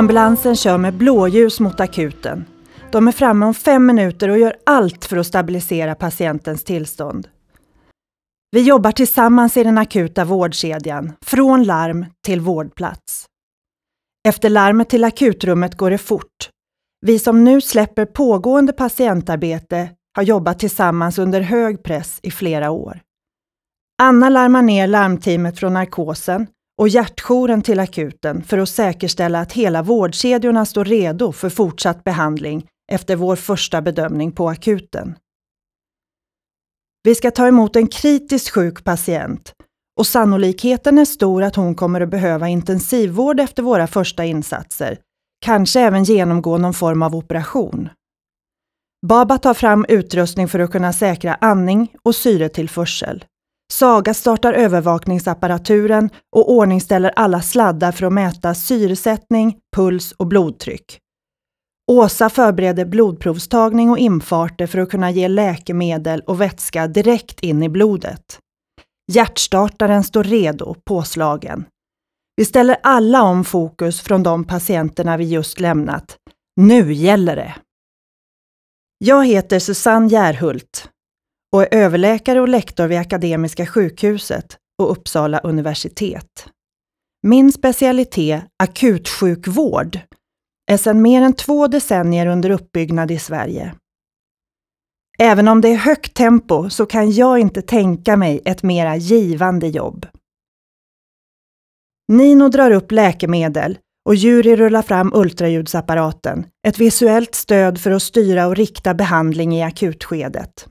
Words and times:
Ambulansen 0.00 0.56
kör 0.56 0.78
med 0.78 0.94
blåljus 0.94 1.60
mot 1.60 1.80
akuten. 1.80 2.44
De 2.92 3.08
är 3.08 3.12
framme 3.12 3.46
om 3.46 3.54
fem 3.54 3.86
minuter 3.86 4.28
och 4.28 4.38
gör 4.38 4.56
allt 4.66 5.04
för 5.04 5.16
att 5.16 5.26
stabilisera 5.26 5.94
patientens 5.94 6.64
tillstånd. 6.64 7.28
Vi 8.50 8.60
jobbar 8.62 8.92
tillsammans 8.92 9.56
i 9.56 9.64
den 9.64 9.78
akuta 9.78 10.24
vårdkedjan, 10.24 11.12
från 11.24 11.64
larm 11.64 12.06
till 12.26 12.40
vårdplats. 12.40 13.26
Efter 14.28 14.50
larmet 14.50 14.88
till 14.88 15.04
akutrummet 15.04 15.76
går 15.76 15.90
det 15.90 15.98
fort. 15.98 16.50
Vi 17.06 17.18
som 17.18 17.44
nu 17.44 17.60
släpper 17.60 18.04
pågående 18.06 18.72
patientarbete 18.72 19.90
har 20.16 20.22
jobbat 20.22 20.58
tillsammans 20.58 21.18
under 21.18 21.40
hög 21.40 21.82
press 21.82 22.20
i 22.22 22.30
flera 22.30 22.70
år. 22.70 23.00
Anna 24.02 24.28
larmar 24.28 24.62
ner 24.62 24.86
larmteamet 24.86 25.58
från 25.58 25.74
narkosen 25.74 26.46
och 26.80 26.88
hjärtjouren 26.88 27.62
till 27.62 27.80
akuten 27.80 28.42
för 28.42 28.58
att 28.58 28.68
säkerställa 28.68 29.40
att 29.40 29.52
hela 29.52 29.82
vårdkedjorna 29.82 30.66
står 30.66 30.84
redo 30.84 31.32
för 31.32 31.50
fortsatt 31.50 32.04
behandling 32.04 32.66
efter 32.92 33.16
vår 33.16 33.36
första 33.36 33.82
bedömning 33.82 34.32
på 34.32 34.48
akuten. 34.48 35.14
Vi 37.02 37.14
ska 37.14 37.30
ta 37.30 37.46
emot 37.46 37.76
en 37.76 37.88
kritiskt 37.88 38.50
sjuk 38.50 38.84
patient 38.84 39.52
och 39.98 40.06
sannolikheten 40.06 40.98
är 40.98 41.04
stor 41.04 41.42
att 41.42 41.56
hon 41.56 41.74
kommer 41.74 42.00
att 42.00 42.10
behöva 42.10 42.48
intensivvård 42.48 43.40
efter 43.40 43.62
våra 43.62 43.86
första 43.86 44.24
insatser, 44.24 44.98
kanske 45.44 45.80
även 45.80 46.04
genomgå 46.04 46.58
någon 46.58 46.74
form 46.74 47.02
av 47.02 47.16
operation. 47.16 47.88
Baba 49.06 49.38
tar 49.38 49.54
fram 49.54 49.86
utrustning 49.88 50.48
för 50.48 50.58
att 50.58 50.72
kunna 50.72 50.92
säkra 50.92 51.34
andning 51.34 51.94
och 52.02 52.14
syretillförsel. 52.14 53.24
Saga 53.72 54.14
startar 54.14 54.52
övervakningsapparaturen 54.52 56.10
och 56.36 56.52
ordningställer 56.52 57.12
alla 57.16 57.42
sladdar 57.42 57.92
för 57.92 58.06
att 58.06 58.12
mäta 58.12 58.54
syresättning, 58.54 59.58
puls 59.76 60.12
och 60.12 60.26
blodtryck. 60.26 60.98
Åsa 61.90 62.30
förbereder 62.30 62.84
blodprovstagning 62.84 63.90
och 63.90 63.98
infarter 63.98 64.66
för 64.66 64.78
att 64.78 64.90
kunna 64.90 65.10
ge 65.10 65.28
läkemedel 65.28 66.20
och 66.20 66.40
vätska 66.40 66.88
direkt 66.88 67.40
in 67.40 67.62
i 67.62 67.68
blodet. 67.68 68.38
Hjärtstartaren 69.12 70.04
står 70.04 70.24
redo, 70.24 70.74
påslagen. 70.84 71.64
Vi 72.36 72.44
ställer 72.44 72.76
alla 72.82 73.22
om 73.22 73.44
fokus 73.44 74.00
från 74.00 74.22
de 74.22 74.44
patienterna 74.44 75.16
vi 75.16 75.24
just 75.24 75.60
lämnat. 75.60 76.16
Nu 76.60 76.92
gäller 76.92 77.36
det! 77.36 77.54
Jag 78.98 79.26
heter 79.26 79.58
Susanne 79.58 80.08
Järhult 80.08 80.88
och 81.52 81.62
är 81.62 81.68
överläkare 81.74 82.40
och 82.40 82.48
lektor 82.48 82.86
vid 82.86 82.98
Akademiska 82.98 83.66
sjukhuset 83.66 84.56
och 84.82 84.90
Uppsala 84.90 85.38
universitet. 85.38 86.46
Min 87.22 87.52
specialitet, 87.52 88.44
akutsjukvård, 88.62 89.98
är 90.70 90.76
sedan 90.76 91.02
mer 91.02 91.22
än 91.22 91.32
två 91.32 91.66
decennier 91.66 92.26
under 92.26 92.50
uppbyggnad 92.50 93.10
i 93.10 93.18
Sverige. 93.18 93.74
Även 95.18 95.48
om 95.48 95.60
det 95.60 95.68
är 95.68 95.76
högt 95.76 96.14
tempo 96.14 96.70
så 96.70 96.86
kan 96.86 97.10
jag 97.10 97.38
inte 97.38 97.62
tänka 97.62 98.16
mig 98.16 98.40
ett 98.44 98.62
mera 98.62 98.96
givande 98.96 99.68
jobb. 99.68 100.06
Nino 102.08 102.48
drar 102.48 102.70
upp 102.70 102.92
läkemedel 102.92 103.78
och 104.08 104.14
Juri 104.14 104.56
rullar 104.56 104.82
fram 104.82 105.12
ultraljudsapparaten, 105.14 106.46
ett 106.66 106.78
visuellt 106.78 107.34
stöd 107.34 107.80
för 107.80 107.90
att 107.90 108.02
styra 108.02 108.46
och 108.46 108.56
rikta 108.56 108.94
behandling 108.94 109.56
i 109.56 109.62
akutskedet. 109.62 110.66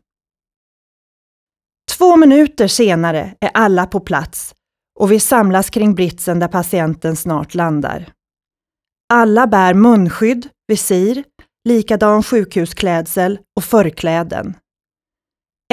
Två 2.00 2.16
minuter 2.16 2.68
senare 2.68 3.36
är 3.40 3.52
alla 3.54 3.86
på 3.86 4.00
plats 4.00 4.56
och 5.00 5.12
vi 5.12 5.20
samlas 5.20 5.70
kring 5.70 5.96
britsen 5.96 6.40
där 6.40 6.48
patienten 6.48 7.16
snart 7.16 7.56
landar. 7.56 8.12
Alla 9.14 9.48
bär 9.48 9.74
munskydd, 9.74 10.50
visir, 10.68 11.24
likadan 11.70 12.24
sjukhusklädsel 12.24 13.40
och 13.56 13.64
förkläden. 13.64 14.58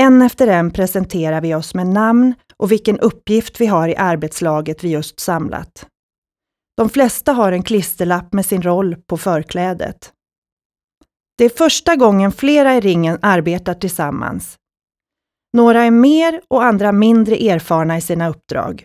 En 0.00 0.22
efter 0.22 0.46
en 0.46 0.70
presenterar 0.70 1.40
vi 1.40 1.54
oss 1.54 1.74
med 1.74 1.86
namn 1.86 2.34
och 2.56 2.72
vilken 2.72 2.98
uppgift 2.98 3.60
vi 3.60 3.66
har 3.66 3.88
i 3.88 3.96
arbetslaget 3.96 4.84
vi 4.84 4.88
just 4.88 5.20
samlat. 5.20 5.86
De 6.76 6.88
flesta 6.88 7.32
har 7.32 7.52
en 7.52 7.62
klisterlapp 7.62 8.32
med 8.32 8.46
sin 8.46 8.62
roll 8.62 8.96
på 8.96 9.16
förklädet. 9.16 10.12
Det 11.38 11.44
är 11.44 11.48
första 11.48 11.96
gången 11.96 12.32
flera 12.32 12.74
i 12.74 12.80
ringen 12.80 13.18
arbetar 13.22 13.74
tillsammans. 13.74 14.58
Några 15.52 15.82
är 15.82 15.90
mer 15.90 16.40
och 16.48 16.64
andra 16.64 16.92
mindre 16.92 17.36
erfarna 17.36 17.96
i 17.96 18.00
sina 18.00 18.28
uppdrag. 18.28 18.84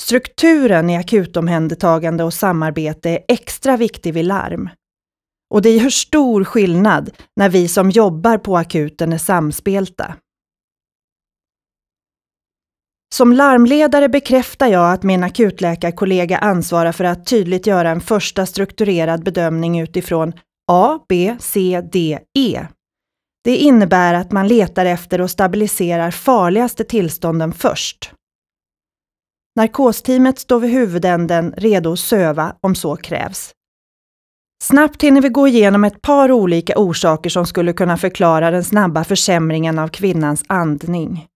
Strukturen 0.00 0.90
i 0.90 0.96
akutomhändertagande 0.96 2.24
och 2.24 2.34
samarbete 2.34 3.10
är 3.10 3.24
extra 3.28 3.76
viktig 3.76 4.14
vid 4.14 4.24
larm. 4.24 4.68
Och 5.54 5.62
det 5.62 5.70
gör 5.76 5.90
stor 5.90 6.44
skillnad 6.44 7.10
när 7.36 7.48
vi 7.48 7.68
som 7.68 7.90
jobbar 7.90 8.38
på 8.38 8.56
akuten 8.56 9.12
är 9.12 9.18
samspelta. 9.18 10.14
Som 13.14 13.32
larmledare 13.32 14.08
bekräftar 14.08 14.66
jag 14.66 14.92
att 14.92 15.02
min 15.02 15.24
akutläkarkollega 15.24 16.38
ansvarar 16.38 16.92
för 16.92 17.04
att 17.04 17.26
tydligt 17.26 17.66
göra 17.66 17.90
en 17.90 18.00
första 18.00 18.46
strukturerad 18.46 19.24
bedömning 19.24 19.80
utifrån 19.80 20.32
A, 20.72 20.98
B, 21.08 21.36
C, 21.40 21.82
D, 21.92 22.18
E. 22.38 22.66
Det 23.44 23.56
innebär 23.56 24.14
att 24.14 24.32
man 24.32 24.48
letar 24.48 24.86
efter 24.86 25.20
och 25.20 25.30
stabiliserar 25.30 26.10
farligaste 26.10 26.84
tillstånden 26.84 27.52
först. 27.52 28.12
Narkosteamet 29.56 30.38
står 30.38 30.60
vid 30.60 30.70
huvudänden 30.70 31.54
redo 31.56 31.92
att 31.92 31.98
söva 31.98 32.56
om 32.60 32.74
så 32.74 32.96
krävs. 32.96 33.52
Snabbt 34.62 35.02
hinner 35.02 35.22
vi 35.22 35.28
gå 35.28 35.48
igenom 35.48 35.84
ett 35.84 36.02
par 36.02 36.32
olika 36.32 36.72
orsaker 36.76 37.30
som 37.30 37.46
skulle 37.46 37.72
kunna 37.72 37.96
förklara 37.96 38.50
den 38.50 38.64
snabba 38.64 39.04
försämringen 39.04 39.78
av 39.78 39.88
kvinnans 39.88 40.44
andning. 40.46 41.26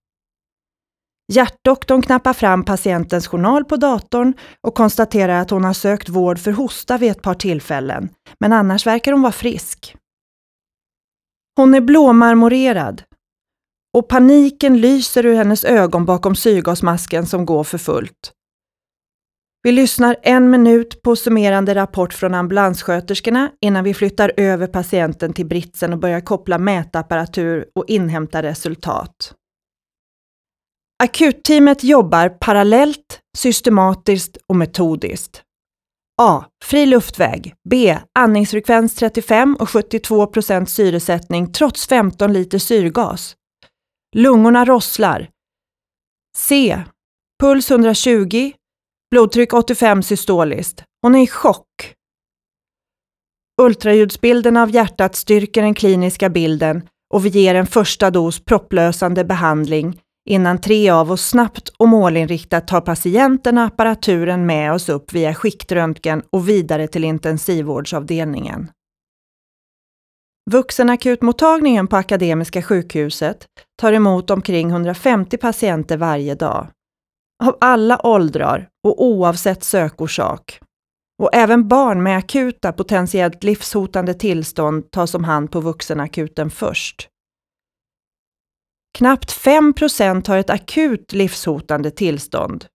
Hjärtdoktorn 1.33 2.03
knappar 2.03 2.33
fram 2.33 2.65
patientens 2.65 3.27
journal 3.27 3.65
på 3.65 3.77
datorn 3.77 4.35
och 4.61 4.75
konstaterar 4.75 5.41
att 5.41 5.51
hon 5.51 5.65
har 5.65 5.73
sökt 5.73 6.09
vård 6.09 6.39
för 6.39 6.53
hosta 6.53 6.99
vid 6.99 7.11
ett 7.11 7.23
par 7.23 7.35
tillfällen, 7.35 8.09
men 8.41 8.53
annars 8.53 8.87
verkar 8.87 9.13
hon 9.13 9.23
vara 9.23 9.33
frisk. 9.33 9.97
Hon 11.57 11.75
är 11.75 11.81
blåmarmorerad 11.81 13.03
och 13.97 14.09
paniken 14.09 14.81
lyser 14.81 15.27
ur 15.27 15.35
hennes 15.35 15.65
ögon 15.65 16.05
bakom 16.05 16.37
syrgasmasken 16.37 17.27
som 17.27 17.47
går 17.47 17.65
för 17.65 17.79
fullt. 17.79 18.33
Vi 19.63 19.73
lyssnar 19.73 20.17
en 20.23 20.51
minut 20.51 21.03
på 21.03 21.17
summerande 21.17 21.75
rapport 21.75 22.15
från 22.15 22.35
ambulanssköterskorna 22.35 23.51
innan 23.61 23.85
vi 23.85 23.95
flyttar 23.95 24.33
över 24.37 24.67
patienten 24.67 25.33
till 25.33 25.47
britsen 25.47 25.93
och 25.93 25.99
börjar 25.99 26.21
koppla 26.21 26.59
mätapparatur 26.59 27.67
och 27.75 27.85
inhämta 27.89 28.43
resultat. 28.43 29.35
Akutteamet 31.03 31.85
jobbar 31.85 32.29
parallellt, 32.29 33.21
systematiskt 33.37 34.37
och 34.49 34.57
metodiskt. 34.57 35.43
A. 36.23 36.45
Fri 36.65 36.87
luftväg. 36.87 37.55
B. 37.71 37.99
Andningsfrekvens 38.19 38.95
35 38.95 39.57
och 39.61 39.71
72 39.71 40.27
procent 40.27 40.71
syresättning 40.71 41.53
trots 41.53 41.87
15 41.87 42.33
liter 42.33 42.59
syrgas. 42.59 43.37
Lungorna 44.17 44.65
rosslar. 44.65 45.29
C. 46.37 46.83
Puls 47.41 47.71
120. 47.71 48.53
Blodtryck 49.11 49.55
85 49.55 50.03
systoliskt. 50.03 50.85
Hon 51.03 51.15
är 51.15 51.23
i 51.23 51.27
chock. 51.27 51.95
Ultraljudsbilden 53.63 54.57
av 54.57 54.71
hjärtat 54.71 55.15
styrker 55.15 55.63
den 55.63 55.75
kliniska 55.75 56.29
bilden 56.31 56.89
och 57.15 57.27
vi 57.27 57.29
ger 57.29 57.55
en 57.55 57.67
första 57.67 58.11
dos 58.11 58.45
propplösande 58.45 59.25
behandling 59.25 60.01
innan 60.31 60.61
tre 60.61 60.91
av 60.91 61.13
oss 61.13 61.29
snabbt 61.29 61.69
och 61.69 61.89
målinriktat 61.89 62.69
tar 62.69 62.81
patienten 62.81 63.59
och 63.59 63.65
apparaturen 63.65 64.47
med 64.47 64.73
oss 64.73 64.89
upp 64.89 65.13
via 65.13 65.35
skiktröntgen 65.35 66.23
och 66.31 66.49
vidare 66.49 66.89
till 66.89 67.05
intensivvårdsavdelningen. 67.05 68.71
Vuxenakutmottagningen 70.51 71.87
på 71.87 71.97
Akademiska 71.97 72.63
sjukhuset 72.63 73.47
tar 73.81 73.93
emot 73.93 74.31
omkring 74.31 74.71
150 74.71 75.37
patienter 75.37 75.97
varje 75.97 76.35
dag. 76.35 76.67
Av 77.45 77.57
alla 77.61 78.07
åldrar 78.07 78.69
och 78.87 79.05
oavsett 79.05 79.65
sökorsak. 79.65 80.61
Och 81.23 81.31
även 81.33 81.69
barn 81.69 82.03
med 82.03 82.19
akuta, 82.19 82.73
potentiellt 82.73 83.45
livshotande 83.45 84.15
tillstånd 84.15 84.91
tas 84.91 85.15
om 85.15 85.25
hand 85.25 85.51
på 85.51 85.61
vuxenakuten 85.61 86.51
först. 86.51 87.09
Knappt 88.99 89.33
5% 89.33 90.29
har 90.29 90.37
ett 90.37 90.51
akut 90.51 91.13
livshotande 91.13 91.91
tillstånd. 91.91 92.67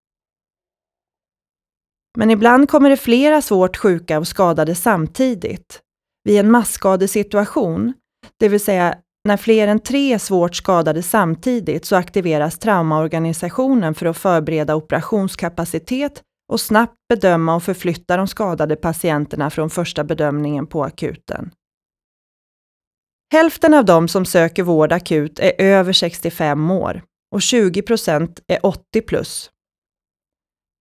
Men 2.18 2.32
ibland 2.32 2.70
kommer 2.70 2.90
det 2.90 2.98
flera 2.98 3.42
svårt 3.42 3.78
sjuka 3.78 4.20
och 4.20 4.28
skadade 4.28 4.76
samtidigt. 4.76 5.82
Vid 6.24 6.40
en 6.40 6.52
masskadesituation, 6.52 7.94
det 8.40 8.50
vill 8.50 8.60
säga 8.60 8.96
när 9.28 9.38
fler 9.38 9.68
än 9.68 9.80
tre 9.80 10.14
är 10.14 10.18
svårt 10.18 10.56
skadade 10.56 11.04
samtidigt, 11.04 11.86
så 11.86 11.96
aktiveras 11.96 12.60
traumaorganisationen 12.60 13.96
för 13.96 14.06
att 14.06 14.18
förbereda 14.18 14.76
operationskapacitet 14.76 16.24
och 16.52 16.62
snabbt 16.62 16.96
bedöma 17.10 17.56
och 17.56 17.64
förflytta 17.64 18.18
de 18.18 18.28
skadade 18.28 18.76
patienterna 18.76 19.50
från 19.50 19.70
första 19.70 20.04
bedömningen 20.04 20.68
på 20.68 20.84
akuten. 20.84 21.52
Hälften 23.34 23.74
av 23.74 23.86
de 23.86 24.08
som 24.08 24.26
söker 24.26 24.64
vård 24.64 24.92
akut 24.92 25.40
är 25.40 25.62
över 25.62 25.94
65 25.94 26.72
år 26.72 27.04
och 27.36 27.42
20 27.42 27.82
procent 27.82 28.40
är 28.48 28.66
80 28.66 29.02
plus. 29.02 29.52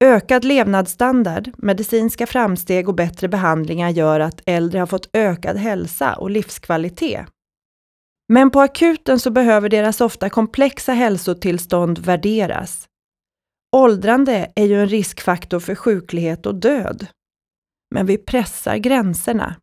Ökad 0.05 0.45
levnadsstandard, 0.45 1.51
medicinska 1.59 2.27
framsteg 2.27 2.89
och 2.89 2.95
bättre 2.95 3.29
behandlingar 3.29 3.91
gör 3.91 4.21
att 4.21 4.43
äldre 4.47 4.79
har 4.79 4.87
fått 4.87 5.11
ökad 5.13 5.57
hälsa 5.57 6.15
och 6.15 6.31
livskvalitet. 6.31 7.27
Men 8.33 8.51
på 8.51 8.61
akuten 8.61 9.21
så 9.21 9.31
behöver 9.31 9.69
deras 9.69 10.01
ofta 10.01 10.31
komplexa 10.31 10.93
hälsotillstånd 10.93 11.99
värderas. 11.99 12.89
Åldrande 13.77 14.53
är 14.57 14.65
ju 14.65 14.81
en 14.81 14.89
riskfaktor 14.89 15.61
för 15.61 15.75
sjuklighet 15.75 16.47
och 16.47 16.55
död. 16.55 17.07
Men 17.95 18.07
vi 18.07 18.19
pressar 18.19 18.77
gränserna. 18.77 19.57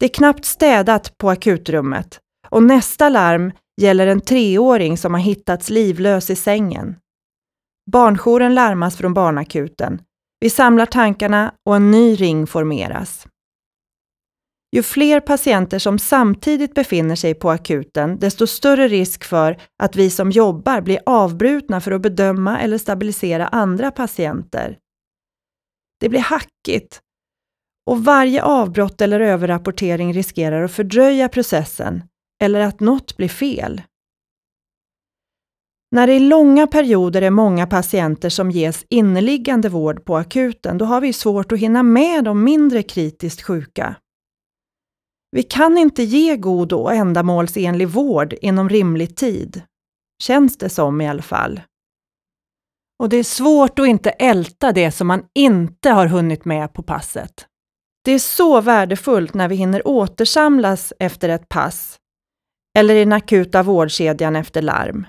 Det 0.00 0.06
är 0.06 0.08
knappt 0.08 0.44
städat 0.44 1.18
på 1.18 1.30
akutrummet 1.30 2.20
och 2.48 2.62
nästa 2.62 3.08
larm 3.08 3.52
gäller 3.80 4.06
en 4.06 4.20
treåring 4.20 4.98
som 4.98 5.14
har 5.14 5.20
hittats 5.20 5.70
livlös 5.70 6.30
i 6.30 6.36
sängen. 6.36 6.96
Barnjouren 7.92 8.54
larmas 8.54 8.96
från 8.96 9.14
barnakuten. 9.14 10.02
Vi 10.40 10.50
samlar 10.50 10.86
tankarna 10.86 11.54
och 11.66 11.76
en 11.76 11.90
ny 11.90 12.14
ring 12.14 12.46
formeras. 12.46 13.26
Ju 14.76 14.82
fler 14.82 15.20
patienter 15.20 15.78
som 15.78 15.98
samtidigt 15.98 16.74
befinner 16.74 17.16
sig 17.16 17.34
på 17.34 17.50
akuten, 17.50 18.18
desto 18.18 18.46
större 18.46 18.88
risk 18.88 19.24
för 19.24 19.56
att 19.82 19.96
vi 19.96 20.10
som 20.10 20.30
jobbar 20.30 20.80
blir 20.80 21.00
avbrutna 21.06 21.80
för 21.80 21.92
att 21.92 22.02
bedöma 22.02 22.60
eller 22.60 22.78
stabilisera 22.78 23.48
andra 23.48 23.90
patienter. 23.90 24.78
Det 26.00 26.08
blir 26.08 26.20
hackigt 26.20 27.00
och 27.90 28.04
varje 28.04 28.42
avbrott 28.42 29.00
eller 29.00 29.20
överrapportering 29.20 30.12
riskerar 30.12 30.62
att 30.62 30.72
fördröja 30.72 31.28
processen 31.28 32.02
eller 32.42 32.60
att 32.60 32.80
något 32.80 33.16
blir 33.16 33.28
fel. 33.28 33.82
När 35.90 36.06
det 36.06 36.14
i 36.14 36.20
långa 36.20 36.66
perioder 36.66 37.22
är 37.22 37.30
många 37.30 37.66
patienter 37.66 38.28
som 38.28 38.50
ges 38.50 38.84
inneliggande 38.88 39.68
vård 39.68 40.04
på 40.04 40.16
akuten, 40.16 40.78
då 40.78 40.84
har 40.84 41.00
vi 41.00 41.12
svårt 41.12 41.52
att 41.52 41.58
hinna 41.58 41.82
med 41.82 42.24
de 42.24 42.44
mindre 42.44 42.82
kritiskt 42.82 43.42
sjuka. 43.42 43.96
Vi 45.30 45.42
kan 45.42 45.78
inte 45.78 46.02
ge 46.02 46.36
god 46.36 46.72
och 46.72 46.94
ändamålsenlig 46.94 47.88
vård 47.88 48.32
inom 48.32 48.68
rimlig 48.68 49.16
tid. 49.16 49.62
Känns 50.22 50.58
det 50.58 50.68
som 50.68 51.00
i 51.00 51.08
alla 51.08 51.22
fall. 51.22 51.60
Och 52.98 53.08
det 53.08 53.16
är 53.16 53.24
svårt 53.24 53.78
att 53.78 53.86
inte 53.86 54.10
älta 54.10 54.72
det 54.72 54.92
som 54.92 55.06
man 55.06 55.22
inte 55.34 55.90
har 55.90 56.06
hunnit 56.06 56.44
med 56.44 56.72
på 56.72 56.82
passet. 56.82 57.46
Det 58.02 58.12
är 58.12 58.18
så 58.18 58.60
värdefullt 58.60 59.34
när 59.34 59.48
vi 59.48 59.54
hinner 59.54 59.88
återsamlas 59.88 60.92
efter 60.98 61.28
ett 61.28 61.48
pass 61.48 61.96
eller 62.78 62.94
i 62.94 62.98
den 62.98 63.12
akuta 63.12 63.62
vårdkedjan 63.62 64.36
efter 64.36 64.62
larm. 64.62 65.06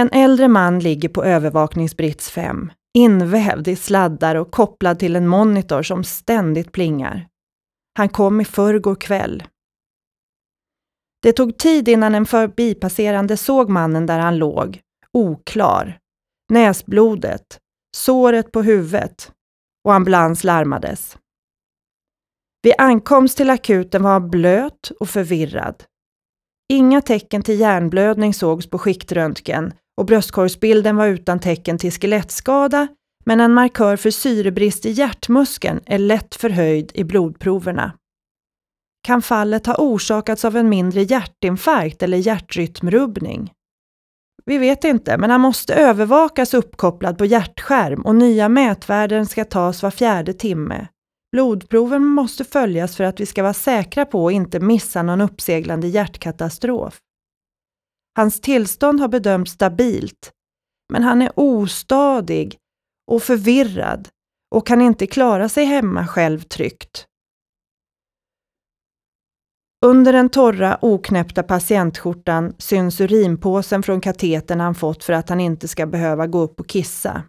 En 0.00 0.10
äldre 0.10 0.48
man 0.48 0.78
ligger 0.78 1.08
på 1.08 1.24
övervakningsbrits 1.24 2.30
5, 2.30 2.72
invävd 2.98 3.68
i 3.68 3.76
sladdar 3.76 4.34
och 4.34 4.50
kopplad 4.50 4.98
till 4.98 5.16
en 5.16 5.28
monitor 5.28 5.82
som 5.82 6.04
ständigt 6.04 6.72
plingar. 6.72 7.28
Han 7.98 8.08
kom 8.08 8.40
i 8.40 8.44
förrgår 8.44 8.94
kväll. 8.94 9.42
Det 11.22 11.32
tog 11.32 11.58
tid 11.58 11.88
innan 11.88 12.14
en 12.14 12.26
förbipasserande 12.26 13.36
såg 13.36 13.68
mannen 13.68 14.06
där 14.06 14.18
han 14.18 14.38
låg, 14.38 14.80
oklar, 15.12 15.98
näsblodet, 16.48 17.58
såret 17.96 18.52
på 18.52 18.62
huvudet 18.62 19.32
och 19.84 19.94
ambulans 19.94 20.44
larmades. 20.44 21.18
Vid 22.62 22.74
ankomst 22.78 23.36
till 23.36 23.50
akuten 23.50 24.02
var 24.02 24.10
han 24.10 24.30
blöt 24.30 24.90
och 25.00 25.08
förvirrad. 25.08 25.84
Inga 26.68 27.00
tecken 27.00 27.42
till 27.42 27.60
hjärnblödning 27.60 28.34
sågs 28.34 28.70
på 28.70 28.78
skiktröntgen 28.78 29.72
och 29.96 30.06
bröstkorgsbilden 30.06 30.96
var 30.96 31.06
utan 31.06 31.38
tecken 31.38 31.78
till 31.78 31.92
skelettskada, 31.92 32.88
men 33.24 33.40
en 33.40 33.54
markör 33.54 33.96
för 33.96 34.10
syrebrist 34.10 34.86
i 34.86 34.90
hjärtmuskeln 34.90 35.80
är 35.86 35.98
lätt 35.98 36.34
förhöjd 36.34 36.90
i 36.94 37.04
blodproverna. 37.04 37.92
Kan 39.06 39.22
fallet 39.22 39.66
ha 39.66 39.74
orsakats 39.74 40.44
av 40.44 40.56
en 40.56 40.68
mindre 40.68 41.02
hjärtinfarkt 41.02 42.02
eller 42.02 42.18
hjärtrytmrubbning? 42.18 43.52
Vi 44.48 44.58
vet 44.58 44.84
inte, 44.84 45.18
men 45.18 45.30
han 45.30 45.40
måste 45.40 45.74
övervakas 45.74 46.54
uppkopplad 46.54 47.18
på 47.18 47.24
hjärtskärm 47.24 48.00
och 48.00 48.14
nya 48.14 48.48
mätvärden 48.48 49.26
ska 49.26 49.44
tas 49.44 49.82
var 49.82 49.90
fjärde 49.90 50.32
timme. 50.32 50.88
Blodproven 51.32 52.04
måste 52.04 52.44
följas 52.44 52.96
för 52.96 53.04
att 53.04 53.20
vi 53.20 53.26
ska 53.26 53.42
vara 53.42 53.54
säkra 53.54 54.04
på 54.04 54.26
att 54.26 54.32
inte 54.32 54.60
missa 54.60 55.02
någon 55.02 55.20
uppseglande 55.20 55.88
hjärtkatastrof. 55.88 56.98
Hans 58.16 58.40
tillstånd 58.40 59.00
har 59.00 59.08
bedömts 59.08 59.52
stabilt, 59.52 60.32
men 60.92 61.02
han 61.02 61.22
är 61.22 61.32
ostadig 61.34 62.56
och 63.10 63.22
förvirrad 63.22 64.08
och 64.54 64.66
kan 64.66 64.80
inte 64.80 65.06
klara 65.06 65.48
sig 65.48 65.64
hemma 65.64 66.06
själv 66.06 66.40
tryggt. 66.40 67.07
Under 69.86 70.12
den 70.12 70.28
torra, 70.28 70.78
oknäppta 70.82 71.42
patientskjortan 71.42 72.54
syns 72.58 73.00
urinpåsen 73.00 73.82
från 73.82 74.00
katetern 74.00 74.60
han 74.60 74.74
fått 74.74 75.04
för 75.04 75.12
att 75.12 75.28
han 75.28 75.40
inte 75.40 75.68
ska 75.68 75.86
behöva 75.86 76.26
gå 76.26 76.38
upp 76.38 76.60
och 76.60 76.68
kissa. 76.68 77.22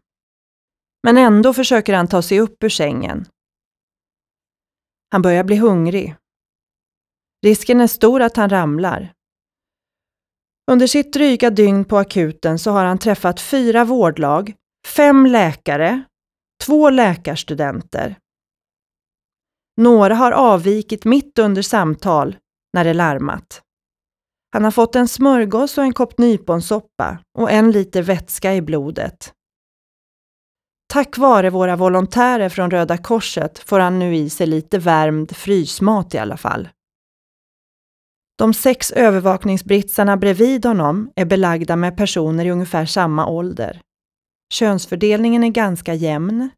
Men 1.04 1.18
ändå 1.18 1.54
försöker 1.54 1.94
han 1.94 2.08
ta 2.08 2.22
sig 2.22 2.40
upp 2.40 2.64
ur 2.64 2.70
sängen. 2.70 3.26
Han 5.12 5.22
börjar 5.22 5.44
bli 5.44 5.56
hungrig. 5.56 6.16
Risken 7.46 7.82
är 7.82 7.88
stor 7.88 8.22
att 8.22 8.38
han 8.38 8.50
ramlar. 8.50 9.14
Under 10.72 10.88
sitt 10.88 11.14
dryga 11.14 11.50
dygn 11.50 11.86
på 11.86 11.98
akuten 11.98 12.60
så 12.60 12.72
har 12.72 12.86
han 12.86 12.98
träffat 12.98 13.42
fyra 13.42 13.86
vårdlag, 13.86 14.54
fem 14.88 15.26
läkare, 15.26 16.04
två 16.66 16.90
läkarstudenter. 16.90 18.16
Några 19.80 20.16
har 20.16 20.32
avvikit 20.32 21.06
mitt 21.06 21.40
under 21.40 21.62
samtal 21.62 22.38
när 22.74 22.84
det 22.84 22.94
larmat. 22.94 23.62
Han 24.54 24.64
har 24.64 24.72
fått 24.72 24.96
en 24.96 25.08
smörgås 25.08 25.78
och 25.78 25.84
en 25.84 25.94
kopp 25.94 26.18
nyponsoppa 26.18 27.18
och 27.38 27.52
en 27.52 27.72
liter 27.72 28.02
vätska 28.02 28.54
i 28.56 28.62
blodet. 28.62 29.34
Tack 30.94 31.18
vare 31.18 31.50
våra 31.50 31.76
volontärer 31.76 32.50
från 32.50 32.72
Röda 32.72 32.98
Korset 32.98 33.60
får 33.60 33.80
han 33.80 34.00
nu 34.00 34.16
i 34.16 34.30
sig 34.30 34.48
lite 34.48 34.78
värmd 34.78 35.36
frysmat 35.36 36.14
i 36.14 36.18
alla 36.18 36.38
fall. 36.38 36.70
De 38.38 38.54
sex 38.54 38.92
övervakningsbritsarna 38.92 40.18
bredvid 40.18 40.66
honom 40.66 41.12
är 41.16 41.26
belagda 41.26 41.76
med 41.76 41.98
personer 41.98 42.46
i 42.46 42.52
ungefär 42.52 42.86
samma 42.86 43.28
ålder. 43.28 43.82
Könsfördelningen 44.54 45.44
är 45.44 45.50
ganska 45.50 45.94
jämn. 45.94 46.50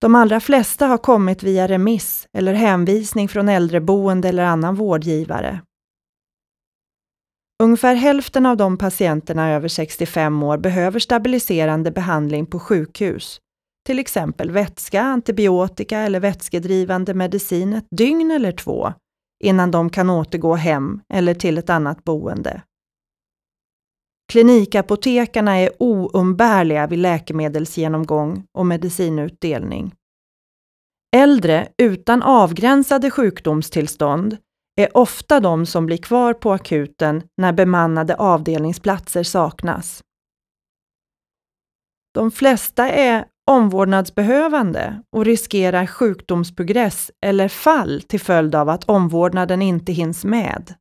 De 0.00 0.14
allra 0.14 0.40
flesta 0.40 0.86
har 0.86 0.98
kommit 0.98 1.42
via 1.42 1.68
remiss 1.68 2.28
eller 2.32 2.52
hänvisning 2.52 3.28
från 3.28 3.48
äldreboende 3.48 4.28
eller 4.28 4.44
annan 4.44 4.74
vårdgivare. 4.74 5.60
Ungefär 7.62 7.94
hälften 7.94 8.46
av 8.46 8.56
de 8.56 8.76
patienterna 8.76 9.50
över 9.50 9.68
65 9.68 10.42
år 10.42 10.58
behöver 10.58 10.98
stabiliserande 11.00 11.90
behandling 11.90 12.46
på 12.46 12.58
sjukhus, 12.58 13.40
till 13.86 13.98
exempel 13.98 14.50
vätska, 14.50 15.02
antibiotika 15.02 15.98
eller 15.98 16.20
vätskedrivande 16.20 17.14
medicin 17.14 17.72
ett 17.72 17.86
dygn 17.90 18.30
eller 18.30 18.52
två 18.52 18.92
innan 19.44 19.70
de 19.70 19.90
kan 19.90 20.10
återgå 20.10 20.54
hem 20.54 21.00
eller 21.14 21.34
till 21.34 21.58
ett 21.58 21.70
annat 21.70 22.04
boende. 22.04 22.62
Klinikapotekarna 24.32 25.56
är 25.58 25.70
oumbärliga 25.78 26.86
vid 26.86 26.98
läkemedelsgenomgång 26.98 28.44
och 28.58 28.66
medicinutdelning. 28.66 29.94
Äldre 31.16 31.68
utan 31.82 32.22
avgränsade 32.22 33.10
sjukdomstillstånd 33.10 34.36
är 34.80 34.96
ofta 34.96 35.40
de 35.40 35.66
som 35.66 35.86
blir 35.86 35.96
kvar 35.96 36.34
på 36.34 36.52
akuten 36.52 37.22
när 37.36 37.52
bemannade 37.52 38.16
avdelningsplatser 38.16 39.22
saknas. 39.22 40.02
De 42.14 42.30
flesta 42.30 42.88
är 42.88 43.24
omvårdnadsbehövande 43.50 45.02
och 45.16 45.24
riskerar 45.24 45.86
sjukdomsprogress 45.86 47.10
eller 47.24 47.48
fall 47.48 48.02
till 48.02 48.20
följd 48.20 48.54
av 48.54 48.68
att 48.68 48.84
omvårdnaden 48.84 49.62
inte 49.62 49.92
hinns 49.92 50.24
med. 50.24 50.74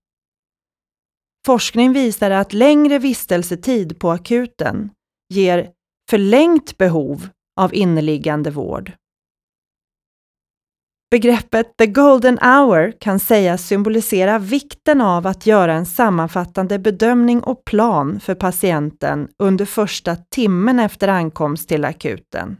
Forskning 1.46 1.94
visar 1.94 2.32
att 2.32 2.54
längre 2.54 3.00
vistelsetid 3.00 4.00
på 4.00 4.12
akuten 4.12 4.90
ger 5.34 5.70
förlängt 6.10 6.78
behov 6.78 7.28
av 7.60 7.74
inneliggande 7.74 8.52
vård. 8.52 8.92
Begreppet 11.12 11.78
the 11.78 11.86
golden 11.86 12.40
hour 12.42 12.92
kan 13.00 13.20
sägas 13.20 13.68
symbolisera 13.68 14.40
vikten 14.40 15.02
av 15.02 15.28
att 15.28 15.46
göra 15.46 15.74
en 15.74 15.86
sammanfattande 15.86 16.80
bedömning 16.80 17.44
och 17.44 17.66
plan 17.66 18.20
för 18.20 18.36
patienten 18.36 19.30
under 19.44 19.66
första 19.66 20.16
timmen 20.16 20.80
efter 20.80 21.08
ankomst 21.08 21.70
till 21.70 21.86
akuten. 21.86 22.58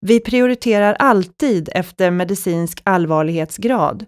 Vi 0.00 0.20
prioriterar 0.20 0.94
alltid 0.94 1.68
efter 1.72 2.10
medicinsk 2.10 2.80
allvarlighetsgrad 2.84 4.06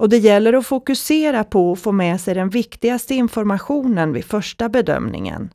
och 0.00 0.08
det 0.08 0.18
gäller 0.18 0.52
att 0.52 0.66
fokusera 0.66 1.44
på 1.44 1.72
att 1.72 1.80
få 1.80 1.92
med 1.92 2.20
sig 2.20 2.34
den 2.34 2.50
viktigaste 2.50 3.14
informationen 3.14 4.12
vid 4.12 4.24
första 4.24 4.68
bedömningen. 4.68 5.50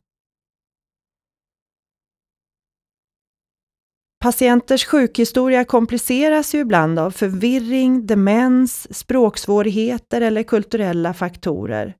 Patienters 4.22 4.84
sjukhistoria 4.84 5.64
kompliceras 5.64 6.54
ju 6.54 6.58
ibland 6.58 6.98
av 6.98 7.10
förvirring, 7.10 8.06
demens, 8.06 8.98
språksvårigheter 8.98 10.20
eller 10.20 10.42
kulturella 10.42 11.14
faktorer. 11.14 11.96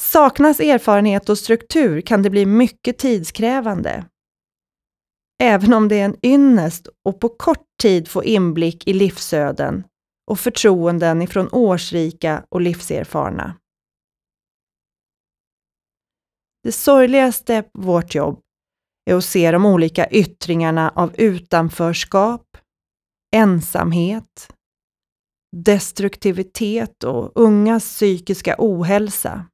Saknas 0.00 0.60
erfarenhet 0.60 1.28
och 1.28 1.38
struktur 1.38 2.00
kan 2.00 2.22
det 2.22 2.30
bli 2.30 2.46
mycket 2.46 2.98
tidskrävande. 2.98 4.04
Även 5.42 5.72
om 5.72 5.88
det 5.88 6.00
är 6.00 6.04
en 6.04 6.26
ynnest 6.26 6.88
att 7.08 7.18
på 7.18 7.28
kort 7.28 7.66
tid 7.82 8.08
få 8.08 8.24
inblick 8.24 8.88
i 8.88 8.92
livsöden 8.92 9.84
och 10.30 10.40
förtroenden 10.40 11.22
ifrån 11.22 11.48
årsrika 11.52 12.44
och 12.48 12.60
livserfarna. 12.60 13.56
Det 16.62 16.72
sorgligaste 16.72 17.62
på 17.62 17.80
vårt 17.80 18.14
jobb 18.14 18.40
är 19.10 19.14
att 19.14 19.24
se 19.24 19.50
de 19.50 19.66
olika 19.66 20.10
yttringarna 20.10 20.90
av 20.90 21.14
utanförskap, 21.16 22.56
ensamhet, 23.36 24.52
destruktivitet 25.56 27.04
och 27.04 27.32
ungas 27.34 27.84
psykiska 27.84 28.54
ohälsa. 28.58 29.46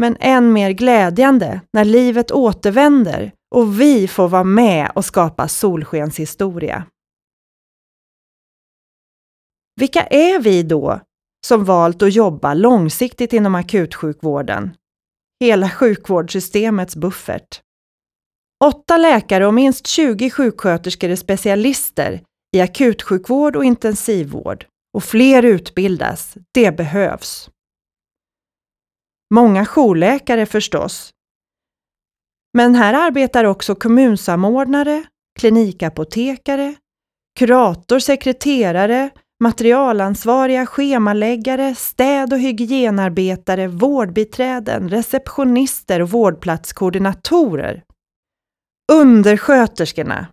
Men 0.00 0.16
än 0.20 0.52
mer 0.52 0.70
glädjande 0.70 1.60
när 1.72 1.84
livet 1.84 2.30
återvänder 2.32 3.32
och 3.54 3.80
vi 3.80 4.08
får 4.08 4.28
vara 4.28 4.44
med 4.44 4.92
och 4.94 5.04
skapa 5.04 5.48
solskenshistoria. 5.48 6.84
Vilka 9.80 10.06
är 10.06 10.38
vi 10.38 10.62
då 10.62 11.00
som 11.46 11.64
valt 11.64 12.02
att 12.02 12.14
jobba 12.14 12.54
långsiktigt 12.54 13.32
inom 13.32 13.54
akutsjukvården? 13.54 14.76
Hela 15.40 15.70
sjukvårdssystemets 15.70 16.96
buffert. 16.96 17.60
Åtta 18.64 18.96
läkare 18.96 19.46
och 19.46 19.54
minst 19.54 19.86
20 19.86 20.30
sjuksköterskor 20.30 21.10
är 21.10 21.16
specialister 21.16 22.22
i 22.56 22.60
akutsjukvård 22.60 23.56
och 23.56 23.64
intensivvård 23.64 24.66
och 24.94 25.04
fler 25.04 25.42
utbildas. 25.42 26.34
Det 26.52 26.76
behövs. 26.76 27.50
Många 29.34 29.66
jourläkare 29.66 30.46
förstås. 30.46 31.10
Men 32.56 32.74
här 32.74 33.06
arbetar 33.06 33.44
också 33.44 33.74
kommunsamordnare, 33.74 35.04
klinikapotekare, 35.40 36.74
kurator, 37.38 37.98
sekreterare, 37.98 39.10
materialansvariga, 39.40 40.66
schemaläggare, 40.66 41.74
städ 41.74 42.32
och 42.32 42.38
hygienarbetare, 42.38 43.68
vårdbiträden, 43.68 44.88
receptionister 44.88 46.02
och 46.02 46.10
vårdplatskoordinatorer. 46.10 47.82
Undersköterskorna, 48.92 50.26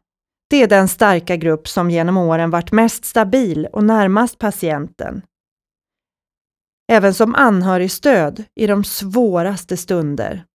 det 0.50 0.63
är 0.63 0.67
den 0.67 0.88
starka 0.88 1.36
grupp 1.36 1.67
som 1.67 1.91
genom 1.91 2.17
åren 2.17 2.50
varit 2.50 2.72
mest 2.72 3.05
stabil 3.05 3.67
och 3.74 3.84
närmast 3.84 4.38
patienten. 4.38 5.22
Även 6.91 7.13
som 7.13 7.36
anhörigstöd 7.36 8.43
i 8.55 8.67
de 8.67 8.84
svåraste 8.84 9.77
stunder. 9.77 10.46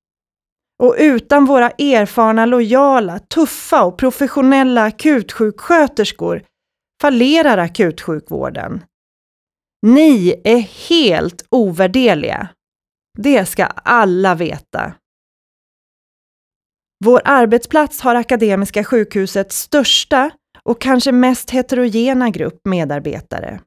Och 0.82 0.94
utan 0.98 1.44
våra 1.44 1.70
erfarna, 1.70 2.46
lojala, 2.46 3.18
tuffa 3.18 3.84
och 3.84 3.98
professionella 3.98 4.82
akutsjuksköterskor 4.82 6.42
fallerar 7.00 7.58
akutsjukvården. 7.58 8.84
Ni 9.86 10.40
är 10.44 10.58
helt 10.88 11.46
ovärderliga. 11.50 12.48
Det 13.18 13.46
ska 13.46 13.64
alla 13.64 14.34
veta. 14.34 14.94
Vår 17.04 17.22
arbetsplats 17.24 18.00
har 18.00 18.14
Akademiska 18.14 18.84
sjukhusets 18.84 19.58
största 19.60 20.30
och 20.62 20.80
kanske 20.80 21.12
mest 21.12 21.50
heterogena 21.50 22.30
grupp 22.30 22.60
medarbetare. 22.64 23.60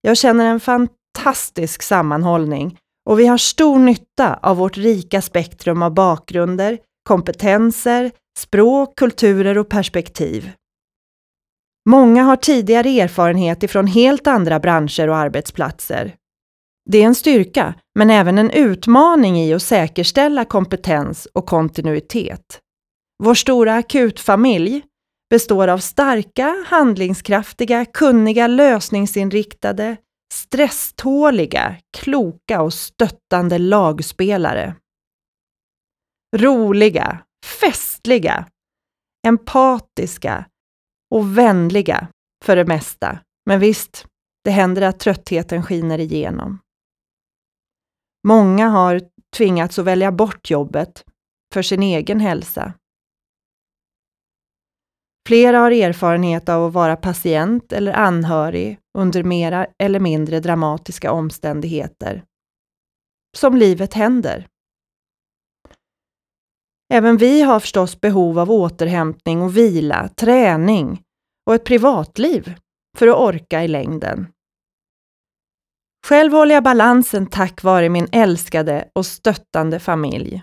Jag 0.00 0.16
känner 0.16 0.46
en 0.46 0.60
fantastisk 0.60 1.82
sammanhållning 1.82 2.78
och 3.10 3.18
vi 3.18 3.26
har 3.26 3.38
stor 3.38 3.78
nytta 3.78 4.34
av 4.42 4.56
vårt 4.56 4.76
rika 4.76 5.22
spektrum 5.22 5.82
av 5.82 5.94
bakgrunder, 5.94 6.78
kompetenser, 7.08 8.10
språk, 8.38 8.98
kulturer 8.98 9.58
och 9.58 9.68
perspektiv. 9.68 10.52
Många 11.88 12.22
har 12.22 12.36
tidigare 12.36 12.88
erfarenhet 12.88 13.62
ifrån 13.62 13.86
helt 13.86 14.26
andra 14.26 14.60
branscher 14.60 15.08
och 15.08 15.16
arbetsplatser. 15.16 16.14
Det 16.90 16.98
är 16.98 17.06
en 17.06 17.14
styrka, 17.14 17.74
men 17.94 18.10
även 18.10 18.38
en 18.38 18.50
utmaning 18.50 19.38
i 19.40 19.54
att 19.54 19.62
säkerställa 19.62 20.44
kompetens 20.44 21.28
och 21.32 21.46
kontinuitet. 21.46 22.60
Vår 23.22 23.34
stora 23.34 23.74
akutfamilj 23.74 24.82
består 25.30 25.68
av 25.68 25.78
starka, 25.78 26.64
handlingskraftiga, 26.66 27.84
kunniga, 27.84 28.46
lösningsinriktade, 28.46 29.96
stresståliga, 30.32 31.76
kloka 31.96 32.62
och 32.62 32.74
stöttande 32.74 33.58
lagspelare. 33.58 34.74
Roliga, 36.36 37.22
festliga, 37.60 38.46
empatiska, 39.26 40.44
och 41.10 41.38
vänliga 41.38 42.08
för 42.44 42.56
det 42.56 42.64
mesta. 42.64 43.18
Men 43.46 43.60
visst, 43.60 44.06
det 44.44 44.50
händer 44.50 44.82
att 44.82 45.00
tröttheten 45.00 45.62
skiner 45.62 45.98
igenom. 45.98 46.58
Många 48.26 48.68
har 48.68 49.00
tvingats 49.36 49.78
att 49.78 49.84
välja 49.84 50.12
bort 50.12 50.50
jobbet 50.50 51.04
för 51.54 51.62
sin 51.62 51.82
egen 51.82 52.20
hälsa. 52.20 52.72
Flera 55.28 55.58
har 55.58 55.70
erfarenhet 55.70 56.48
av 56.48 56.66
att 56.66 56.72
vara 56.72 56.96
patient 56.96 57.72
eller 57.72 57.92
anhörig 57.92 58.78
under 58.98 59.22
mera 59.22 59.66
eller 59.78 60.00
mindre 60.00 60.40
dramatiska 60.40 61.12
omständigheter. 61.12 62.24
Som 63.36 63.56
livet 63.56 63.94
händer. 63.94 64.48
Även 66.92 67.16
vi 67.16 67.42
har 67.42 67.60
förstås 67.60 68.00
behov 68.00 68.38
av 68.38 68.50
återhämtning 68.50 69.42
och 69.42 69.56
vila, 69.56 70.08
träning 70.08 71.02
och 71.46 71.54
ett 71.54 71.64
privatliv 71.64 72.54
för 72.98 73.08
att 73.08 73.16
orka 73.16 73.64
i 73.64 73.68
längden. 73.68 74.26
Själv 76.06 76.32
håller 76.32 76.54
jag 76.54 76.64
balansen 76.64 77.26
tack 77.26 77.62
vare 77.62 77.88
min 77.88 78.08
älskade 78.12 78.90
och 78.94 79.06
stöttande 79.06 79.80
familj. 79.80 80.42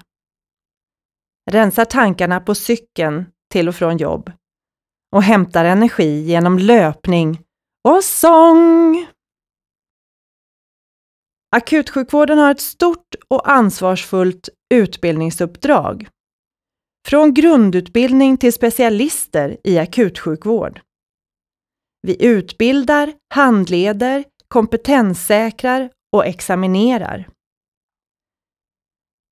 Rensar 1.51 1.85
tankarna 1.85 2.39
på 2.39 2.55
cykeln 2.55 3.25
till 3.51 3.67
och 3.67 3.75
från 3.75 3.97
jobb 3.97 4.31
och 5.15 5.23
hämtar 5.23 5.65
energi 5.65 6.21
genom 6.21 6.59
löpning 6.59 7.41
och 7.87 8.03
sång. 8.03 9.07
Akutsjukvården 11.55 12.37
har 12.37 12.51
ett 12.51 12.61
stort 12.61 13.15
och 13.27 13.51
ansvarsfullt 13.51 14.49
utbildningsuppdrag. 14.73 16.09
Från 17.09 17.33
grundutbildning 17.33 18.37
till 18.37 18.53
specialister 18.53 19.57
i 19.63 19.77
akutsjukvård. 19.77 20.81
Vi 22.01 22.25
utbildar, 22.25 23.13
handleder, 23.33 24.23
kompetenssäkrar 24.47 25.89
och 26.11 26.25
examinerar. 26.25 27.29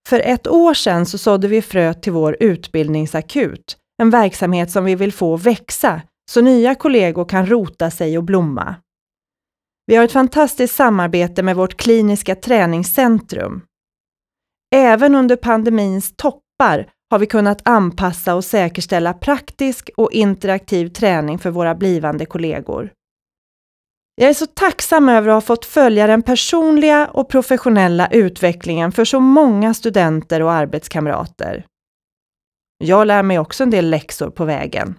För 0.10 0.20
ett 0.20 0.48
år 0.48 0.74
sedan 0.74 1.06
så 1.06 1.18
sådde 1.18 1.48
vi 1.48 1.62
fröet 1.62 2.04
till 2.04 2.12
vår 2.14 2.38
utbildningsakut, 2.40 3.78
en 4.02 4.10
verksamhet 4.10 4.72
som 4.72 4.86
vi 4.86 4.96
vill 4.96 5.14
få 5.14 5.38
växa 5.38 6.02
så 6.32 6.42
nya 6.42 6.76
kollegor 6.76 7.26
kan 7.26 7.46
rota 7.46 7.92
sig 7.92 8.18
och 8.18 8.24
blomma. 8.24 8.76
Vi 9.86 9.96
har 9.96 10.06
ett 10.06 10.12
fantastiskt 10.12 10.76
samarbete 10.76 11.44
med 11.44 11.56
vårt 11.56 11.78
kliniska 11.78 12.36
träningscentrum. 12.36 13.62
Även 14.76 15.16
under 15.16 15.36
pandemins 15.36 16.14
toppar 16.16 16.92
har 17.16 17.20
vi 17.20 17.26
kunnat 17.26 17.62
anpassa 17.68 18.36
och 18.36 18.46
säkerställa 18.46 19.14
praktisk 19.14 19.90
och 19.98 20.12
interaktiv 20.12 20.88
träning 20.88 21.40
för 21.40 21.52
våra 21.52 21.76
blivande 21.76 22.26
kollegor. 22.26 22.94
Jag 24.16 24.30
är 24.30 24.34
så 24.34 24.46
tacksam 24.46 25.10
över 25.10 25.30
att 25.30 25.34
ha 25.34 25.42
fått 25.42 25.66
följa 25.66 26.08
den 26.08 26.22
personliga 26.22 27.08
och 27.08 27.30
professionella 27.30 28.08
utvecklingen 28.08 28.92
för 28.92 29.06
så 29.06 29.20
många 29.20 29.74
studenter 29.74 30.42
och 30.42 30.52
arbetskamrater. 30.52 31.66
Jag 32.78 33.08
lär 33.08 33.24
mig 33.24 33.40
också 33.40 33.64
en 33.64 33.70
del 33.70 33.90
läxor 33.90 34.30
på 34.30 34.46
vägen. 34.46 34.96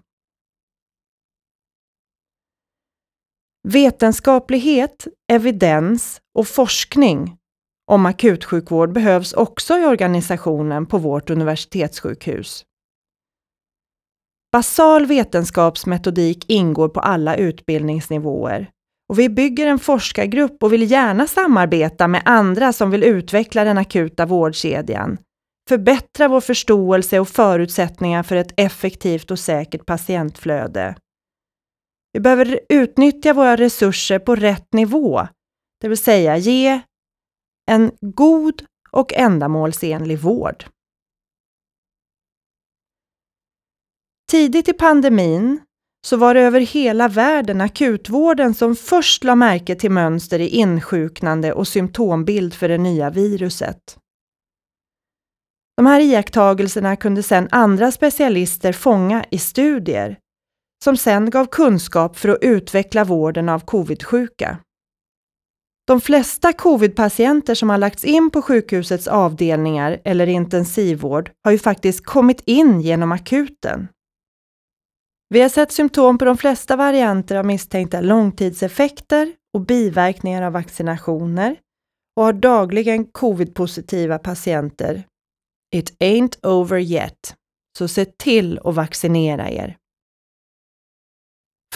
Vetenskaplighet, 3.69 5.07
evidens 5.33 6.21
och 6.39 6.49
forskning 6.49 7.37
om 7.91 8.07
akutsjukvård 8.07 8.93
behövs 8.93 9.33
också 9.33 9.79
i 9.79 9.85
organisationen 9.85 10.87
på 10.87 10.99
vårt 10.99 11.31
universitetssjukhus. 11.31 12.65
Basal 14.53 15.07
vetenskapsmetodik 15.07 16.45
ingår 16.49 16.89
på 16.89 17.01
alla 17.01 17.37
utbildningsnivåer 17.37 18.71
och 19.09 19.19
vi 19.19 19.29
bygger 19.29 19.67
en 19.67 19.79
forskargrupp 19.79 20.63
och 20.63 20.73
vill 20.73 20.91
gärna 20.91 21.27
samarbeta 21.27 22.09
med 22.09 22.23
andra 22.25 22.73
som 22.73 22.91
vill 22.91 23.05
utveckla 23.05 23.65
den 23.65 23.79
akuta 23.79 24.27
vårdkedjan, 24.27 25.19
förbättra 25.69 26.29
vår 26.29 26.41
förståelse 26.41 27.21
och 27.21 27.29
förutsättningar 27.29 28.23
för 28.23 28.37
ett 28.37 28.53
effektivt 28.57 29.31
och 29.31 29.39
säkert 29.39 29.87
patientflöde. 29.87 30.97
Vi 32.13 32.21
behöver 32.21 32.61
utnyttja 32.69 33.33
våra 33.33 33.57
resurser 33.57 34.19
på 34.19 34.37
rätt 34.37 34.73
nivå, 34.73 35.29
det 35.81 35.89
vill 35.89 35.99
säga 35.99 36.37
ge 36.37 36.81
en 37.67 37.91
god 38.01 38.65
och 38.91 39.13
ändamålsenlig 39.13 40.19
vård. 40.19 40.65
Tidigt 44.31 44.69
i 44.69 44.73
pandemin 44.73 45.61
så 46.07 46.17
var 46.17 46.35
det 46.35 46.41
över 46.41 46.61
hela 46.61 47.09
världen 47.09 47.61
akutvården 47.61 48.55
som 48.55 48.77
först 48.77 49.25
la 49.25 49.35
märke 49.35 49.75
till 49.75 49.91
mönster 49.91 50.39
i 50.39 50.49
insjuknande 50.49 51.53
och 51.53 51.69
symptombild 51.69 52.55
för 52.55 52.69
det 52.69 52.79
nya 52.79 53.11
viruset. 53.11 53.99
De 55.77 55.87
här 55.87 56.01
iakttagelserna 56.01 56.97
kunde 56.97 57.23
sedan 57.23 57.49
andra 57.51 57.93
specialister 57.93 58.73
fånga 58.73 59.25
i 59.31 59.39
studier 59.39 60.19
som 60.85 60.97
sedan 60.97 61.31
gav 61.31 61.47
kunskap 61.47 62.17
för 62.17 62.29
att 62.29 62.39
utveckla 62.41 63.05
vården 63.05 63.49
av 63.49 63.65
covid-sjuka. 63.65 64.59
De 65.87 66.01
flesta 66.01 66.53
covidpatienter 66.53 67.55
som 67.55 67.71
har 67.71 67.79
lagts 67.79 68.05
in 68.05 68.31
på 68.31 68.43
sjukhusets 68.43 69.09
avdelningar 69.09 70.01
eller 70.05 70.27
intensivvård 70.27 71.31
har 71.45 71.53
ju 71.53 71.59
faktiskt 71.59 72.05
kommit 72.05 72.43
in 72.45 72.81
genom 72.81 73.13
akuten. 73.13 73.89
Vi 75.29 75.41
har 75.41 75.49
sett 75.49 75.73
symptom 75.73 76.19
på 76.19 76.25
de 76.25 76.37
flesta 76.39 76.77
varianter 76.77 77.37
av 77.37 77.47
misstänkta 77.47 78.01
långtidseffekter 78.01 79.33
och 79.55 79.61
biverkningar 79.61 80.43
av 80.43 80.53
vaccinationer 80.53 81.57
och 82.17 82.25
har 82.25 82.33
dagligen 82.33 83.05
covid-positiva 83.05 84.19
patienter. 84.19 85.05
It 85.75 86.01
ain't 86.01 86.47
over 86.47 86.79
yet, 86.79 87.35
så 87.79 87.89
se 87.89 88.05
till 88.05 88.61
att 88.65 88.75
vaccinera 88.75 89.51
er. 89.51 89.77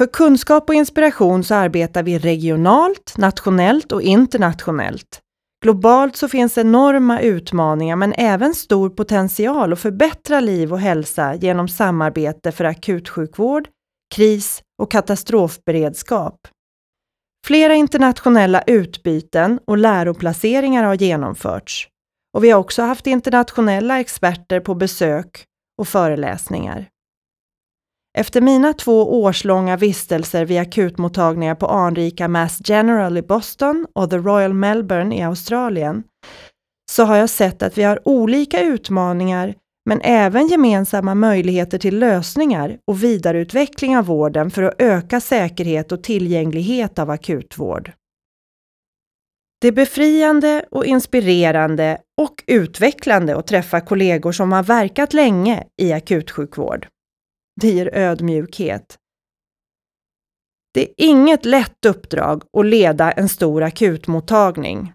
För 0.01 0.07
kunskap 0.07 0.69
och 0.69 0.75
inspiration 0.75 1.45
så 1.45 1.55
arbetar 1.55 2.03
vi 2.03 2.19
regionalt, 2.19 3.15
nationellt 3.17 3.93
och 3.93 4.03
internationellt. 4.03 5.21
Globalt 5.65 6.17
så 6.17 6.29
finns 6.29 6.59
enorma 6.59 7.21
utmaningar 7.21 7.97
men 7.97 8.13
även 8.13 8.55
stor 8.55 8.91
potential 8.91 9.73
att 9.73 9.79
förbättra 9.79 10.41
liv 10.41 10.73
och 10.73 10.81
hälsa 10.81 11.35
genom 11.35 11.69
samarbete 11.69 12.53
för 12.53 12.65
akutsjukvård, 12.65 13.69
kris 14.15 14.63
och 14.83 14.91
katastrofberedskap. 14.91 16.49
Flera 17.47 17.75
internationella 17.75 18.63
utbyten 18.63 19.61
och 19.67 19.79
läroplaceringar 19.79 20.85
har 20.85 20.95
genomförts 20.95 21.89
och 22.37 22.45
vi 22.45 22.51
har 22.51 22.61
också 22.61 22.83
haft 22.83 23.07
internationella 23.07 24.01
experter 24.01 24.61
på 24.61 24.75
besök 24.75 25.45
och 25.79 25.89
föreläsningar. 25.89 26.89
Efter 28.21 28.41
mina 28.41 28.73
två 28.73 29.23
årslånga 29.23 29.77
vistelser 29.77 30.45
vid 30.45 30.61
akutmottagningar 30.61 31.55
på 31.55 31.67
anrika 31.67 32.29
Mass 32.29 32.61
General 32.65 33.17
i 33.19 33.23
Boston 33.23 33.87
och 33.95 34.11
The 34.11 34.17
Royal 34.17 34.55
Melbourne 34.55 35.17
i 35.17 35.23
Australien 35.23 36.03
så 36.91 37.05
har 37.05 37.17
jag 37.17 37.31
sett 37.31 37.63
att 37.63 37.79
vi 37.79 37.83
har 37.83 38.09
olika 38.09 38.63
utmaningar 38.63 39.55
men 39.89 40.01
även 40.01 40.47
gemensamma 40.47 41.15
möjligheter 41.15 41.79
till 41.79 41.99
lösningar 41.99 42.79
och 42.87 43.05
vidareutveckling 43.05 43.99
av 43.99 44.05
vården 44.05 44.51
för 44.51 44.63
att 44.63 44.83
öka 44.83 45.21
säkerhet 45.21 45.93
och 45.93 46.03
tillgänglighet 46.03 46.99
av 46.99 47.11
akutvård. 47.11 47.93
Det 49.61 49.69
är 49.69 49.73
befriande 49.73 50.65
och 50.71 50.87
inspirerande 50.87 51.99
och 52.21 52.45
utvecklande 52.47 53.37
att 53.37 53.47
träffa 53.47 53.81
kollegor 53.81 54.33
som 54.33 54.53
har 54.53 54.63
verkat 54.63 55.13
länge 55.13 55.65
i 55.83 55.93
akutsjukvård. 55.93 56.87
Det 57.61 57.71
ger 57.71 57.95
ödmjukhet. 57.95 58.99
Det 60.75 60.81
är 60.81 60.95
inget 60.97 61.45
lätt 61.45 61.85
uppdrag 61.87 62.43
att 62.59 62.67
leda 62.67 63.13
en 63.13 63.29
stor 63.29 63.63
akutmottagning. 63.63 64.93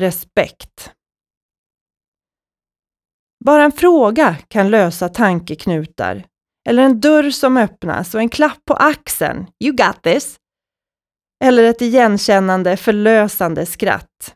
Respekt. 0.00 0.92
Bara 3.44 3.64
en 3.64 3.72
fråga 3.72 4.36
kan 4.48 4.70
lösa 4.70 5.08
tankeknutar. 5.08 6.26
Eller 6.68 6.82
en 6.82 7.00
dörr 7.00 7.30
som 7.30 7.56
öppnas 7.56 8.14
och 8.14 8.20
en 8.20 8.28
klapp 8.28 8.64
på 8.64 8.74
axeln. 8.74 9.46
You 9.64 9.76
got 9.76 10.02
this! 10.02 10.36
Eller 11.44 11.64
ett 11.64 11.82
igenkännande, 11.82 12.76
förlösande 12.76 13.66
skratt. 13.66 14.34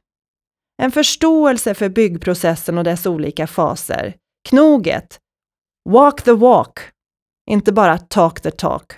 En 0.83 0.93
förståelse 0.93 1.75
för 1.75 1.89
byggprocessen 1.89 2.79
och 2.79 2.85
dess 2.85 3.07
olika 3.07 3.47
faser. 3.47 4.15
Knoget, 4.49 5.19
Walk 5.91 6.23
the 6.23 6.33
walk, 6.33 6.79
inte 7.51 7.73
bara 7.73 7.99
talk 7.99 8.41
the 8.41 8.51
talk. 8.51 8.93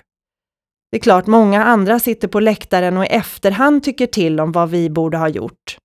Det 0.91 0.97
är 0.97 1.01
klart, 1.01 1.27
många 1.27 1.63
andra 1.63 1.99
sitter 1.99 2.27
på 2.27 2.39
läktaren 2.39 2.97
och 2.97 3.05
i 3.05 3.07
efterhand 3.07 3.83
tycker 3.83 4.07
till 4.07 4.39
om 4.39 4.51
vad 4.51 4.69
vi 4.69 4.89
borde 4.89 5.17
ha 5.17 5.29
gjort. 5.29 5.77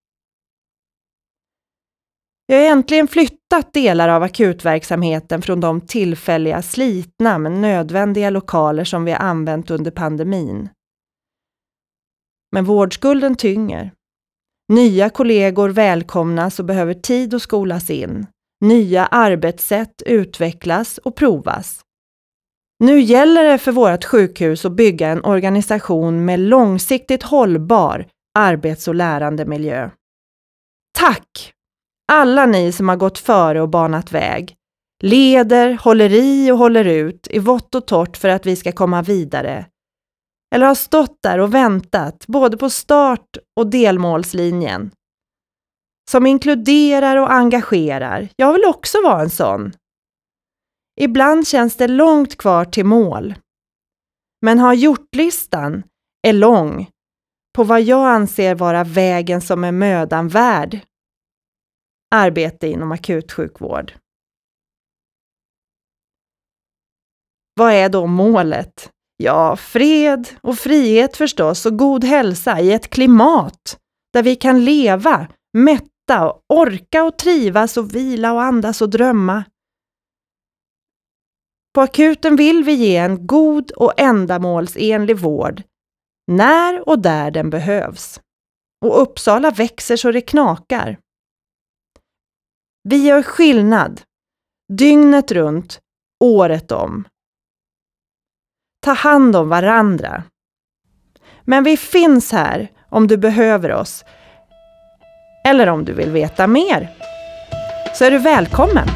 Vi 2.47 2.55
har 2.55 2.73
äntligen 2.73 3.09
flyttat 3.09 3.73
delar 3.73 4.09
av 4.09 4.23
akutverksamheten 4.23 5.43
från 5.43 5.61
de 5.61 5.81
tillfälliga, 5.81 6.63
slitna 6.63 7.39
men 7.39 7.61
nödvändiga 7.61 8.31
lokaler 8.31 8.85
som 8.85 9.05
vi 9.05 9.13
har 9.13 9.19
använt 9.19 9.71
under 9.71 9.91
pandemin. 9.91 10.69
Men 12.53 12.65
vårdskulden 12.65 13.37
tynger. 13.37 13.93
Nya 14.69 15.11
kollegor 15.11 15.69
välkomnas 15.69 16.59
och 16.59 16.65
behöver 16.65 16.95
tid 16.95 17.35
att 17.35 17.43
skolas 17.43 17.91
in. 17.91 18.27
Nya 18.61 19.07
arbetssätt 19.07 20.03
utvecklas 20.07 20.99
och 20.99 21.17
provas. 21.17 21.81
Nu 22.85 23.01
gäller 23.01 23.45
det 23.45 23.59
för 23.59 23.73
vårt 23.73 24.05
sjukhus 24.05 24.65
att 24.65 24.73
bygga 24.73 25.09
en 25.09 25.25
organisation 25.25 26.25
med 26.25 26.41
långsiktigt 26.41 27.23
hållbar 27.23 28.07
arbets 28.39 28.89
och 28.89 28.95
lärandemiljö. 28.95 29.91
Tack! 30.99 31.53
Alla 32.13 32.47
ni 32.47 32.73
som 32.73 32.89
har 32.89 32.97
gått 32.97 33.19
före 33.19 33.63
och 33.63 33.69
banat 33.69 34.13
väg. 34.13 34.55
Leder, 35.03 35.79
håller 35.81 36.13
i 36.13 36.51
och 36.51 36.59
håller 36.59 36.85
ut 36.85 37.27
i 37.31 37.39
vått 37.39 37.75
och 37.75 37.87
torrt 37.87 38.17
för 38.17 38.29
att 38.29 38.47
vi 38.47 38.57
ska 38.57 38.73
komma 38.73 39.03
vidare. 39.03 39.67
Eller 40.55 40.67
har 40.67 40.75
stått 40.75 41.19
där 41.23 41.39
och 41.39 41.55
väntat 41.55 42.27
både 42.27 42.57
på 42.57 42.71
start 42.71 43.37
och 43.61 43.67
delmålslinjen 43.71 44.91
som 46.11 46.27
inkluderar 46.27 47.17
och 47.17 47.33
engagerar. 47.33 48.29
Jag 48.37 48.53
vill 48.53 48.65
också 48.65 49.03
vara 49.03 49.23
en 49.23 49.31
sån. 49.31 49.73
Ibland 51.01 51.49
känns 51.49 51.77
det 51.77 51.89
långt 51.89 52.37
kvar 52.37 52.65
till 52.65 52.85
mål. 52.85 53.35
Men 54.43 54.59
har 54.59 54.75
gjort-listan 54.75 55.83
är 56.23 56.33
lång 56.33 56.91
på 57.57 57.65
vad 57.65 57.83
jag 57.83 58.09
anser 58.09 58.55
vara 58.55 58.85
vägen 58.85 59.41
som 59.41 59.65
är 59.65 59.73
mödan 59.73 60.29
värd. 60.29 60.81
Arbete 62.15 62.67
inom 62.69 62.93
akutsjukvård. 62.93 63.93
Vad 67.55 67.73
är 67.73 67.89
då 67.89 68.07
målet? 68.07 68.91
Ja, 69.17 69.57
fred 69.57 70.29
och 70.41 70.59
frihet 70.59 71.17
förstås 71.17 71.67
och 71.67 71.79
god 71.79 72.05
hälsa 72.05 72.61
i 72.61 72.73
ett 72.73 72.91
klimat 72.91 73.79
där 74.13 74.23
vi 74.23 74.37
kan 74.37 74.65
leva 74.65 75.29
mätta 75.53 76.00
äta 76.11 76.31
och 76.31 76.45
orka 76.49 77.05
och 77.05 77.19
trivas 77.19 77.77
och 77.77 77.95
vila 77.95 78.33
och 78.33 78.43
andas 78.43 78.83
och 78.83 78.91
drömma. 78.91 79.45
På 81.75 81.81
akuten 81.81 82.37
vill 82.37 82.65
vi 82.65 82.73
ge 82.73 82.97
en 82.97 83.27
god 83.27 83.71
och 83.71 84.01
ändamålsenlig 84.01 85.17
vård 85.19 85.63
när 86.27 86.89
och 86.89 86.99
där 86.99 87.31
den 87.31 87.51
behövs. 87.51 88.21
Och 88.85 89.03
Uppsala 89.03 89.51
växer 89.51 89.97
så 89.97 90.13
det 90.13 90.21
knakar. 90.21 90.99
Vi 92.89 93.07
gör 93.07 93.23
skillnad, 93.23 94.01
dygnet 94.73 95.33
runt, 95.33 95.81
året 96.25 96.73
om. 96.73 97.09
Ta 98.85 98.93
hand 98.93 99.37
om 99.37 99.49
varandra. 99.49 100.25
Men 101.45 101.65
vi 101.65 101.77
finns 101.77 102.33
här 102.33 102.73
om 102.89 103.07
du 103.07 103.17
behöver 103.17 103.73
oss 103.73 104.05
eller 105.45 105.67
om 105.67 105.85
du 105.85 105.93
vill 105.93 106.11
veta 106.11 106.47
mer 106.47 106.89
så 107.95 108.05
är 108.05 108.11
du 108.11 108.19
välkommen! 108.19 108.89